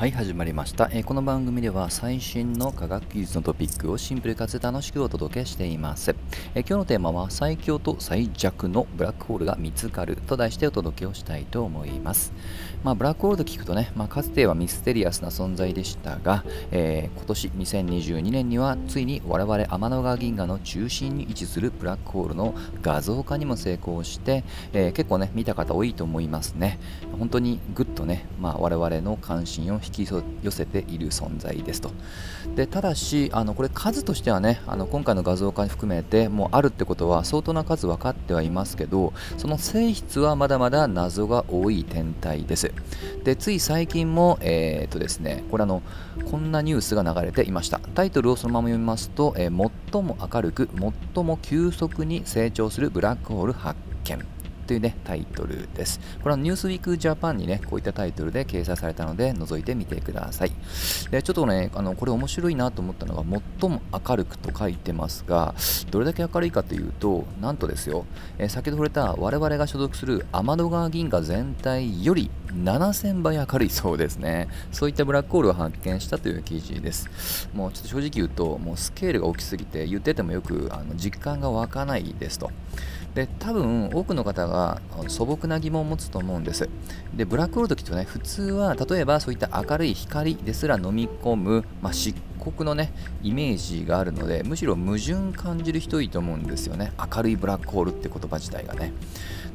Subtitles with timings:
[0.00, 6.16] はい始まりました、えー、この番組では最新の科学技術のトピックをシンプルかつ楽しくお届けしています、
[6.54, 12.32] えー、今日のテーマは最強と最弱のブラックホールが見つかると題してお届けをしたいと思います。
[12.82, 26.80] まあ、ブラックホールと聞くとね、まあ、かつてはミステリアスな存在でしたが、えー、今年2022年にはついに我々天の川銀河の中心に位置するブラックホールの画像化にも成功して、え結構ね見た方多いと思いますね。
[27.18, 30.08] 本当にぐっとね、まあ、我々の関心を引き
[30.42, 31.90] 寄せている存在ですと。
[32.56, 42.72] でただし、あのこれ数としてはね、あの今回の画像化含めてもうあるってことは相当な数分かってはいますけど、その性質はまだまだ謎が多い天体です。
[43.24, 45.82] でつい最近も、えー、っとですね、これあの、
[46.30, 47.80] こんなニュースが流れていました。
[47.94, 50.68] タイトルをそのまま読みますと、えー、最も明るく、
[51.14, 54.39] 最も急速に成長するブラックホール発見。
[54.70, 55.98] というね、タイトルです。
[56.22, 60.52] これはニュースウィークジャパンにね、こういったタイトルで掲載されたので、覗いてみてください。
[61.10, 63.24] で、ちょっとね、あの、これ面白いなと思ったのが、
[63.60, 65.56] 最も明るくと書いてますが、
[65.90, 68.06] どれだけ明るいかというと、なんとですよ、
[68.38, 74.46] え、先ほど触れた我々が所属する天の川銀河全体より7000倍明るいそうですね。
[74.70, 77.48] そういったブラックホールを発見したという記事です。
[77.52, 82.52] もうちょっと正直言うと、もうスケールが大きすぎて、言っててもよくあの実感が湧かないですと。
[83.14, 86.68] で多分多くの方が素朴な疑問を持つと思うんです。
[87.14, 96.92] でブラックホールときとね普通は例えばそういった明るい光ですら飲み込む、まあ、漆黒のねイメージがあるのでむしろ矛盾感じる人多いと思うんですよね。
[97.14, 98.92] 明るいブラックホールって言葉自体がね。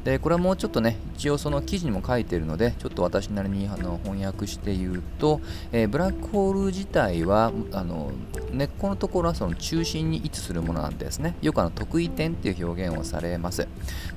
[0.04, 5.40] でこれはもうちょっとね一応その記事にも書いてるのでちょっと私なりにあの翻訳して言うと、
[5.72, 8.12] えー、ブラックホール自体はあの
[8.52, 11.34] 根っこのところはその中心に位置するものなんですね。
[11.42, 13.66] よくあの得意点っていう表現をされます。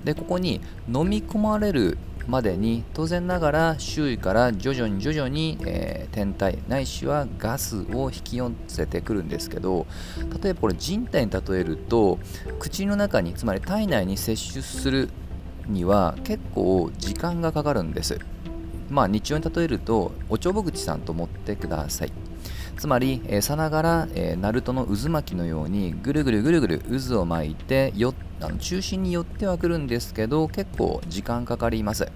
[0.04, 9.88] でここに飲み込まれるまでに当然ながら周囲から徐々に徐々に、えー、天体ないしはガスを引き寄せてくるんですけど
[10.42, 12.20] 例えばこれ人体に例えると
[12.60, 15.10] 口の中につまり体内に摂取する
[15.68, 18.20] には結構時間がかかるんです。
[18.90, 22.12] まあ日常に例えるとおちょぼ口さんと思ってください。
[22.80, 32.10] つまり、えー、さながら、えー、ナルトの渦巻きのようにぐるぐるぐるぐる渦を巻いてよあの中心に寄ってはくるんですけど結構時間かかります。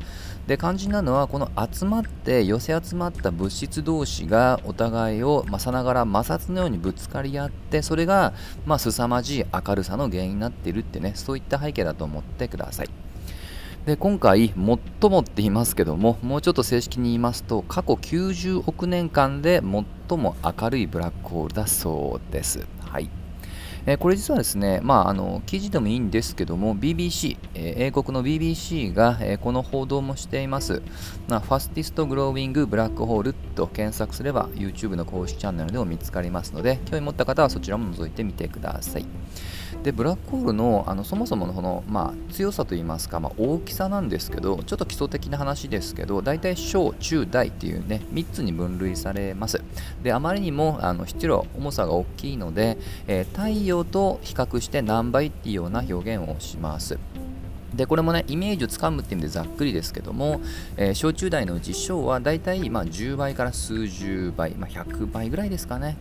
[0.47, 8.33] で肝心なのはこの集まって寄せ集まった物質同士がお互いを、まあ、さながら摩擦のようにぶつかり合ってそれが、
[8.65, 12.89] まあ、凄まじい明るさの原因になっているってねそういった背景だと思ってください。
[13.85, 14.79] で今回、最も
[15.19, 19.61] って言いますけども、もうちょっと正式に言いますと、過去90億年間で
[20.07, 22.65] 最も明るいブラックホールだそうです。
[22.79, 23.09] はい。
[23.85, 30.81] えー、これ実はですね、まあ、あの記事でもいいんですけども、BBC、えー、英国の BBC が、えー、この報道もしています。
[31.27, 39.05] まあ、ファスティストグローウィングブラックホールと検索すれば YouTube の公式チャンネルでも見つかりますので、興味持った方はそちらも覗いてみてください。
[39.83, 49.61] でブラックホールのあのそもそものこの、まあ、強さといいますか、まあ、大きさなんですけどちょっと基礎的な話ですけど大体小中大っていうね3つに分類されます。
[50.01, 52.77] であまりにもあの質量重さが大きいので、
[53.07, 56.97] えー、太陽と比較して何倍っていうような表現をします。
[57.75, 60.41] でこれもねイメージをつかむっていう意味でざっくりですけども、
[60.77, 65.97] えー、小中大のうち小はだいたいまあ10倍から数十倍、まあ、100倍ぐらいですかね。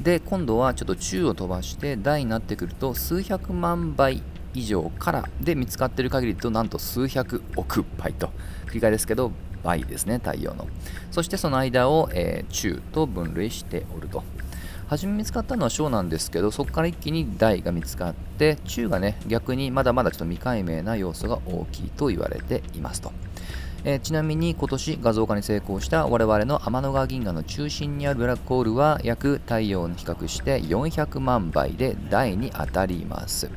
[0.00, 4.22] で今度はちょっと中を飛ばして大になってくると数百万倍
[4.54, 8.30] 以上からで見つかっている限りとなんと数百億倍と。
[8.66, 9.30] 繰り返ですけど
[9.62, 10.66] 倍ですね太陽の。
[11.10, 14.24] そしてその間を、えー、中と分類しておると。
[14.92, 23.10] 初め見つかったのは小なんですけどそこから一気に大が見つかって中がね逆にまだまだちょっと未解明な要素が大きいと言われていますと。
[23.84, 33.48] えー、ちなみに今年画像化に成功した我々の天の川銀河の中心にあるブラックホールは約太陽に比較して400万倍で大に当たります。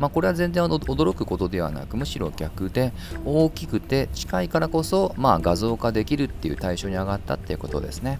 [0.00, 2.92] まあ、これは全然驚くことではなくむしろ逆で
[3.24, 8.18] 大きくて近いからこそ、まあ、画像化できるっていう対象に上がったっていうことですね。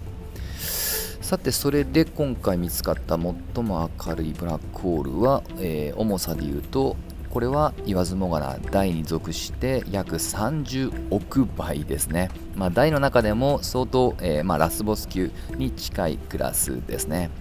[1.23, 6.97] さてそれで今回見つかった最も明るいブラックホールは、えー、重さで言うと
[7.29, 17.31] これは言わずもがな大に属して約30億倍ですね、まあ、大の中でも相当、えー、まあ、ラスボス級に近いクラスですね。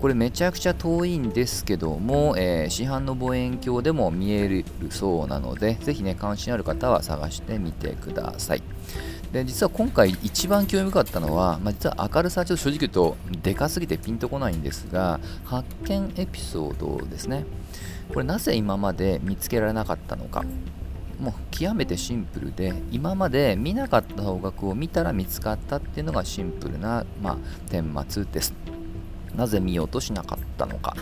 [0.00, 8.62] これめちゃくちゃ遠いんですけども、えー、市販の望遠鏡でも見えるそうなのでぜひね関心ある方は探してみてください。
[9.36, 17.44] で実は今回一番興味深かったのは、まあ、実は明るさはちょっと正直言うとでかすぎてピンとこないんですが発見エピソードですね。
[18.14, 20.42] これなぜ今まで見つけられなかったのか。
[21.20, 27.36] もう極めてシンプルで今まで見なかった方角を見たら見つかったっていうのがシンプルな、まあ、
[27.70, 28.54] 顛末です。
[29.34, 30.94] なぜ見ようとしなかったのか。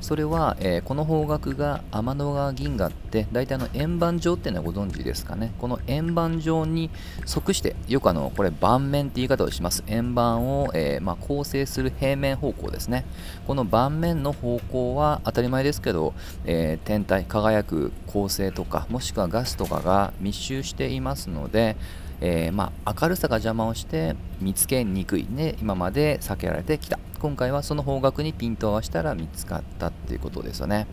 [0.00, 5.52] それは、えー、この方角が天の川銀河って大体の円盤状っていうのはご存知ですかね。
[5.58, 6.90] この円盤状に
[7.26, 9.82] 即してよくあのこれ盤面って言い方をします。
[9.88, 13.04] 円盤を、えー、まあ、構成する平面方向ですね。
[13.46, 16.14] この盤面の方向は当たり前ですけど、
[16.44, 21.76] えー、天体輝く恒星とかもしくはガスとかが密集していますので
[22.20, 25.26] え、まあ、明るさが邪魔をして見つけにくい。
[25.28, 26.98] ね今まで避けられてきた。
[27.20, 30.86] 今回はその方角にピントを合わせたら見つかったっていうことですよね。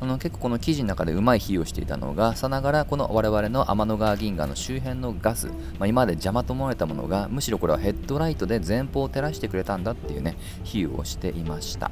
[0.00, 11.90] あの結構この記事の中でうまい比喩をしていたのがさながらこの我々の天の川銀河の周辺のガス、まあ、今まで邪魔と思われたものがむしろこれはヘッドライトで前方を照らしてくれたんだっていうね比喩をしていました。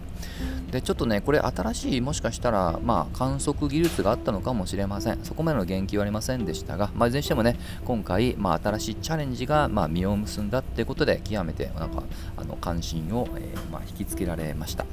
[0.70, 5.22] でちょっとねこれ新しいもしかしたらまあ観測技術があったのかもしれません。
[5.22, 12.02] そこまでの言及はありませんでしたが、まあ、いずれにしてもね今回、まあ、新しいチャレンジが、まあ、実を結んだっていうことで極めてなんか
[12.36, 14.84] あの関心を、えー、まあ、引きつけられました。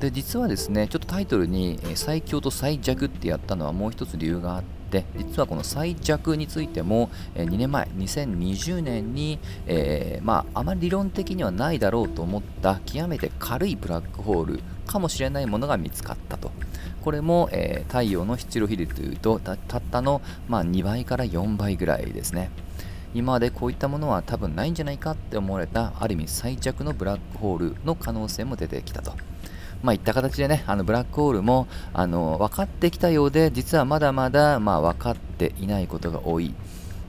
[0.00, 16.50] で実はですねちょっとタイトルに最強と最弱ってやったのはもう一つ理由があって実はこの最弱についてもえ2年前2020年に、えー、まあ、あまり理論的にはないだろうと思った極めて軽いブラックホールかもしれないものが見つかったと。
[17.02, 19.56] これも、えー、太陽の出力比率というとたっ
[19.90, 22.50] たの、まあ、2倍から4倍ぐらいですね。
[23.14, 29.12] 今までこういったものは多分ないんじゃないかって思われたある意味最弱のブラックホールの可能性も出てきたと。
[29.82, 36.54] まあ、いった形でね、あのブラックホールもあの分かってきたようで、実はまだまだ、まあ、分かっていないことが多い。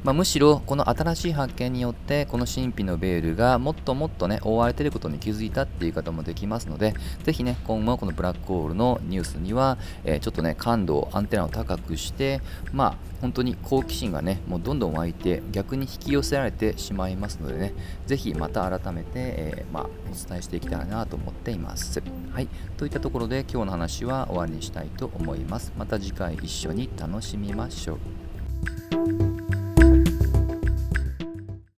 [0.04, 6.94] まあ、むしろこの新しい発見によってこの神秘のベールがもっともっとね覆われていることに気づいたっていう方もできますので
[7.24, 12.42] ぜひね今後このブラックホールのニュースには、えー、ちょっとね感度アンテナを高くして
[12.74, 17.74] まあ本当に好奇心がねもうどんどん湧いて逆に引き寄せられてしまいますのでね
[18.08, 22.02] ぜひまた改めて、えー、まあ、お伝えしていきたいなと思っています。
[22.32, 22.48] はい。
[22.78, 25.72] といったところで今日の話は終わりにしたいと思います。
[25.78, 29.31] また次回一緒に楽しみましょう。